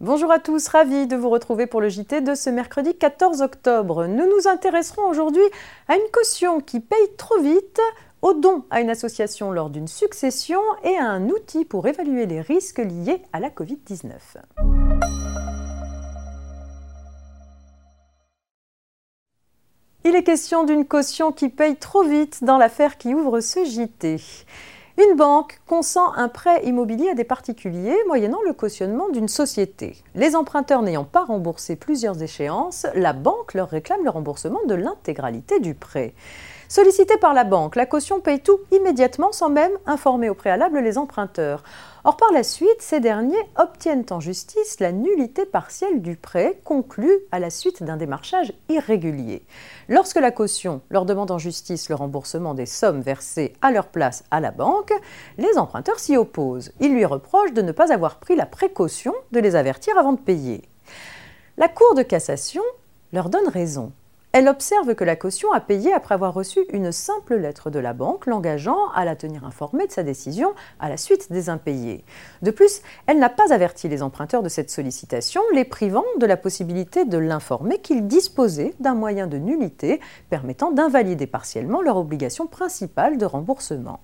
Bonjour 0.00 0.30
à 0.30 0.38
tous, 0.38 0.68
ravi 0.68 1.08
de 1.08 1.16
vous 1.16 1.28
retrouver 1.28 1.66
pour 1.66 1.80
le 1.80 1.88
JT 1.88 2.20
de 2.20 2.36
ce 2.36 2.50
mercredi 2.50 2.94
14 2.94 3.42
octobre. 3.42 4.06
Nous 4.06 4.26
nous 4.26 4.46
intéresserons 4.46 5.02
aujourd'hui 5.08 5.42
à 5.88 5.96
une 5.96 6.10
caution 6.12 6.60
qui 6.60 6.78
paye 6.78 7.16
trop 7.16 7.40
vite, 7.40 7.80
au 8.22 8.32
don 8.32 8.62
à 8.70 8.80
une 8.80 8.90
association 8.90 9.50
lors 9.50 9.70
d'une 9.70 9.88
succession 9.88 10.60
et 10.84 10.96
à 10.96 11.06
un 11.06 11.28
outil 11.28 11.64
pour 11.64 11.88
évaluer 11.88 12.26
les 12.26 12.40
risques 12.40 12.78
liés 12.78 13.22
à 13.32 13.40
la 13.40 13.50
Covid-19. 13.50 14.12
Il 20.04 20.14
est 20.14 20.22
question 20.22 20.62
d'une 20.62 20.86
caution 20.86 21.32
qui 21.32 21.48
paye 21.48 21.74
trop 21.74 22.04
vite 22.04 22.44
dans 22.44 22.56
l'affaire 22.56 22.98
qui 22.98 23.14
ouvre 23.14 23.40
ce 23.40 23.64
JT. 23.64 24.20
Une 25.00 25.14
banque 25.14 25.60
consent 25.68 26.12
un 26.14 26.26
prêt 26.26 26.64
immobilier 26.64 27.10
à 27.10 27.14
des 27.14 27.22
particuliers 27.22 27.96
moyennant 28.08 28.40
le 28.44 28.52
cautionnement 28.52 29.08
d'une 29.10 29.28
société. 29.28 29.96
Les 30.16 30.34
emprunteurs 30.34 30.82
n'ayant 30.82 31.04
pas 31.04 31.24
remboursé 31.24 31.76
plusieurs 31.76 32.20
échéances, 32.20 32.84
la 32.96 33.12
banque 33.12 33.54
leur 33.54 33.68
réclame 33.68 34.02
le 34.02 34.10
remboursement 34.10 34.58
de 34.66 34.74
l'intégralité 34.74 35.60
du 35.60 35.76
prêt. 35.76 36.14
Sollicité 36.70 37.16
par 37.16 37.32
la 37.32 37.44
banque, 37.44 37.76
la 37.76 37.86
caution 37.86 38.20
paye 38.20 38.40
tout 38.40 38.60
immédiatement 38.72 39.32
sans 39.32 39.48
même 39.48 39.72
informer 39.86 40.28
au 40.28 40.34
préalable 40.34 40.80
les 40.80 40.98
emprunteurs. 40.98 41.62
Or, 42.04 42.18
par 42.18 42.30
la 42.30 42.42
suite, 42.42 42.80
ces 42.80 43.00
derniers 43.00 43.42
obtiennent 43.56 44.04
en 44.10 44.20
justice 44.20 44.78
la 44.78 44.92
nullité 44.92 45.46
partielle 45.46 46.02
du 46.02 46.16
prêt 46.16 46.60
conclu 46.64 47.10
à 47.32 47.38
la 47.38 47.48
suite 47.48 47.82
d'un 47.82 47.96
démarchage 47.96 48.52
irrégulier. 48.68 49.46
Lorsque 49.88 50.20
la 50.20 50.30
caution 50.30 50.82
leur 50.90 51.06
demande 51.06 51.30
en 51.30 51.38
justice 51.38 51.88
le 51.88 51.94
remboursement 51.94 52.52
des 52.52 52.66
sommes 52.66 53.00
versées 53.00 53.54
à 53.62 53.70
leur 53.70 53.86
place 53.86 54.24
à 54.30 54.38
la 54.38 54.50
banque, 54.50 54.92
les 55.38 55.56
emprunteurs 55.56 55.98
s'y 55.98 56.18
opposent. 56.18 56.72
Ils 56.80 56.92
lui 56.92 57.06
reprochent 57.06 57.54
de 57.54 57.62
ne 57.62 57.72
pas 57.72 57.94
avoir 57.94 58.16
pris 58.16 58.36
la 58.36 58.46
précaution 58.46 59.14
de 59.32 59.40
les 59.40 59.56
avertir 59.56 59.96
avant 59.96 60.12
de 60.12 60.20
payer. 60.20 60.68
La 61.56 61.68
Cour 61.68 61.94
de 61.94 62.02
cassation 62.02 62.62
leur 63.14 63.30
donne 63.30 63.48
raison. 63.48 63.90
Elle 64.32 64.46
observe 64.46 64.94
que 64.94 65.04
la 65.04 65.16
caution 65.16 65.52
a 65.52 65.60
payé 65.60 65.90
après 65.94 66.14
avoir 66.14 66.34
reçu 66.34 66.60
une 66.70 66.92
simple 66.92 67.36
lettre 67.36 67.70
de 67.70 67.78
la 67.78 67.94
banque 67.94 68.26
l'engageant 68.26 68.90
à 68.94 69.06
la 69.06 69.16
tenir 69.16 69.44
informée 69.44 69.86
de 69.86 69.92
sa 69.92 70.02
décision 70.02 70.52
à 70.80 70.90
la 70.90 70.98
suite 70.98 71.32
des 71.32 71.48
impayés. 71.48 72.04
De 72.42 72.50
plus, 72.50 72.82
elle 73.06 73.18
n'a 73.18 73.30
pas 73.30 73.54
averti 73.54 73.88
les 73.88 74.02
emprunteurs 74.02 74.42
de 74.42 74.50
cette 74.50 74.70
sollicitation, 74.70 75.40
les 75.54 75.64
privant 75.64 76.04
de 76.20 76.26
la 76.26 76.36
possibilité 76.36 77.06
de 77.06 77.16
l'informer 77.16 77.78
qu'ils 77.78 78.06
disposaient 78.06 78.74
d'un 78.80 78.94
moyen 78.94 79.28
de 79.28 79.38
nullité 79.38 79.98
permettant 80.28 80.72
d'invalider 80.72 81.26
partiellement 81.26 81.80
leur 81.80 81.96
obligation 81.96 82.46
principale 82.46 83.16
de 83.16 83.24
remboursement. 83.24 84.00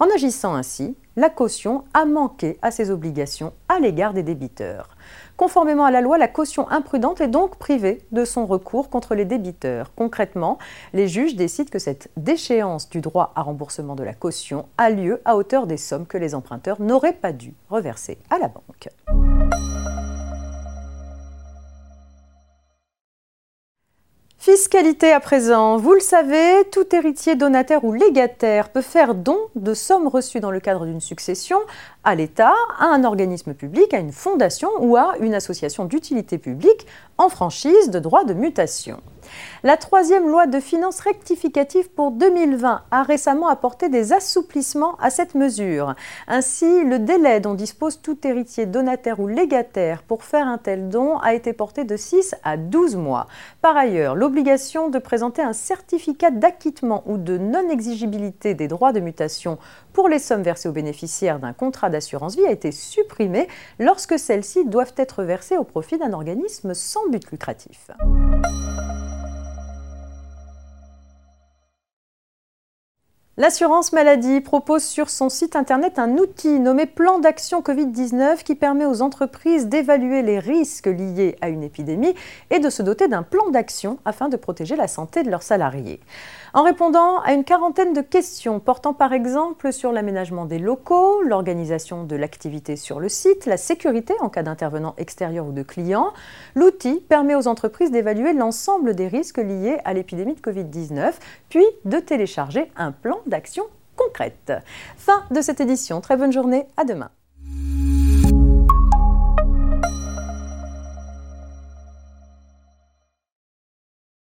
En 0.00 0.06
agissant 0.14 0.54
ainsi, 0.54 0.96
la 1.16 1.28
caution 1.28 1.84
a 1.92 2.06
manqué 2.06 2.58
à 2.62 2.70
ses 2.70 2.90
obligations 2.90 3.52
à 3.68 3.78
l'égard 3.78 4.14
des 4.14 4.22
débiteurs. 4.22 4.96
Conformément 5.36 5.84
à 5.84 5.90
la 5.90 6.00
loi, 6.00 6.16
la 6.16 6.26
caution 6.26 6.66
imprudente 6.70 7.20
est 7.20 7.28
donc 7.28 7.58
privée 7.58 8.00
de 8.10 8.24
son 8.24 8.46
recours 8.46 8.88
contre 8.88 9.14
les 9.14 9.26
débiteurs. 9.26 9.92
Concrètement, 9.94 10.56
les 10.94 11.06
juges 11.06 11.36
décident 11.36 11.68
que 11.70 11.78
cette 11.78 12.10
déchéance 12.16 12.88
du 12.88 13.02
droit 13.02 13.34
à 13.36 13.42
remboursement 13.42 13.94
de 13.94 14.02
la 14.02 14.14
caution 14.14 14.64
a 14.78 14.88
lieu 14.88 15.20
à 15.26 15.36
hauteur 15.36 15.66
des 15.66 15.76
sommes 15.76 16.06
que 16.06 16.16
les 16.16 16.34
emprunteurs 16.34 16.80
n'auraient 16.80 17.12
pas 17.12 17.32
dû 17.32 17.52
reverser 17.68 18.16
à 18.30 18.38
la 18.38 18.48
banque. 18.48 18.88
Fiscalité 24.52 25.12
à 25.12 25.20
présent. 25.20 25.76
Vous 25.76 25.92
le 25.92 26.00
savez, 26.00 26.64
tout 26.72 26.84
héritier, 26.92 27.36
donataire 27.36 27.84
ou 27.84 27.92
légataire 27.92 28.70
peut 28.70 28.82
faire 28.82 29.14
don 29.14 29.38
de 29.54 29.74
sommes 29.74 30.08
reçues 30.08 30.40
dans 30.40 30.50
le 30.50 30.58
cadre 30.58 30.86
d'une 30.86 31.00
succession 31.00 31.58
à 32.02 32.16
l'État, 32.16 32.52
à 32.80 32.86
un 32.86 33.04
organisme 33.04 33.54
public, 33.54 33.94
à 33.94 33.98
une 33.98 34.10
fondation 34.10 34.68
ou 34.80 34.96
à 34.96 35.14
une 35.20 35.34
association 35.34 35.84
d'utilité 35.84 36.36
publique 36.36 36.88
en 37.16 37.28
franchise 37.28 37.90
de 37.90 38.00
droit 38.00 38.24
de 38.24 38.34
mutation. 38.34 39.00
La 39.62 39.76
troisième 39.76 40.28
loi 40.28 40.46
de 40.46 40.60
finances 40.60 41.00
rectificative 41.00 41.90
pour 41.90 42.12
2020 42.12 42.82
a 42.90 43.02
récemment 43.02 43.48
apporté 43.48 43.88
des 43.88 44.12
assouplissements 44.12 44.96
à 44.96 45.10
cette 45.10 45.34
mesure. 45.34 45.94
Ainsi, 46.28 46.84
le 46.84 46.98
délai 46.98 47.40
dont 47.40 47.54
dispose 47.54 48.00
tout 48.00 48.18
héritier 48.26 48.66
donataire 48.66 49.20
ou 49.20 49.28
légataire 49.28 50.02
pour 50.02 50.24
faire 50.24 50.46
un 50.46 50.58
tel 50.58 50.88
don 50.88 51.18
a 51.18 51.34
été 51.34 51.52
porté 51.52 51.84
de 51.84 51.96
6 51.96 52.34
à 52.42 52.56
12 52.56 52.96
mois. 52.96 53.26
Par 53.60 53.76
ailleurs, 53.76 54.14
l'obligation 54.14 54.88
de 54.88 54.98
présenter 54.98 55.42
un 55.42 55.52
certificat 55.52 56.30
d'acquittement 56.30 57.02
ou 57.06 57.16
de 57.16 57.38
non-exigibilité 57.38 58.54
des 58.54 58.68
droits 58.68 58.92
de 58.92 59.00
mutation 59.00 59.58
pour 59.92 60.08
les 60.08 60.18
sommes 60.18 60.42
versées 60.42 60.68
aux 60.68 60.72
bénéficiaires 60.72 61.38
d'un 61.38 61.52
contrat 61.52 61.90
d'assurance 61.90 62.36
vie 62.36 62.46
a 62.46 62.50
été 62.50 62.72
supprimée 62.72 63.48
lorsque 63.78 64.18
celles-ci 64.18 64.64
doivent 64.64 64.94
être 64.96 65.22
versées 65.22 65.56
au 65.56 65.64
profit 65.64 65.98
d'un 65.98 66.12
organisme 66.12 66.74
sans 66.74 67.08
but 67.08 67.30
lucratif. 67.30 67.90
L'assurance 73.40 73.94
maladie 73.94 74.42
propose 74.42 74.82
sur 74.82 75.08
son 75.08 75.30
site 75.30 75.56
internet 75.56 75.98
un 75.98 76.18
outil 76.18 76.60
nommé 76.60 76.84
Plan 76.84 77.20
d'action 77.20 77.62
Covid-19 77.62 78.42
qui 78.42 78.54
permet 78.54 78.84
aux 78.84 79.00
entreprises 79.00 79.66
d'évaluer 79.66 80.20
les 80.20 80.38
risques 80.38 80.84
liés 80.84 81.36
à 81.40 81.48
une 81.48 81.62
épidémie 81.62 82.14
et 82.50 82.58
de 82.58 82.68
se 82.68 82.82
doter 82.82 83.08
d'un 83.08 83.22
plan 83.22 83.48
d'action 83.48 83.98
afin 84.04 84.28
de 84.28 84.36
protéger 84.36 84.76
la 84.76 84.88
santé 84.88 85.22
de 85.22 85.30
leurs 85.30 85.42
salariés. 85.42 86.00
En 86.52 86.64
répondant 86.64 87.20
à 87.20 87.32
une 87.32 87.44
quarantaine 87.44 87.94
de 87.94 88.02
questions 88.02 88.60
portant 88.60 88.92
par 88.92 89.14
exemple 89.14 89.72
sur 89.72 89.90
l'aménagement 89.90 90.44
des 90.44 90.58
locaux, 90.58 91.22
l'organisation 91.22 92.04
de 92.04 92.16
l'activité 92.16 92.76
sur 92.76 93.00
le 93.00 93.08
site, 93.08 93.46
la 93.46 93.56
sécurité 93.56 94.12
en 94.20 94.28
cas 94.28 94.42
d'intervenant 94.42 94.94
extérieur 94.98 95.46
ou 95.46 95.52
de 95.52 95.62
client, 95.62 96.12
l'outil 96.54 97.02
permet 97.08 97.36
aux 97.36 97.48
entreprises 97.48 97.90
d'évaluer 97.90 98.34
l'ensemble 98.34 98.94
des 98.94 99.08
risques 99.08 99.38
liés 99.38 99.78
à 99.86 99.94
l'épidémie 99.94 100.34
de 100.34 100.40
Covid-19, 100.40 101.14
puis 101.48 101.64
de 101.86 102.00
télécharger 102.00 102.70
un 102.76 102.92
plan 102.92 103.18
d'action 103.30 103.64
concrète. 103.96 104.52
Fin 104.96 105.24
de 105.30 105.40
cette 105.40 105.60
édition. 105.60 106.00
Très 106.00 106.16
bonne 106.16 106.32
journée. 106.32 106.66
À 106.76 106.84
demain. 106.84 107.10